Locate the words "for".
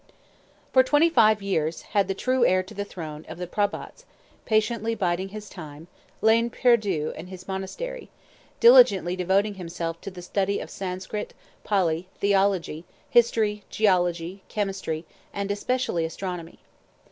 0.73-0.81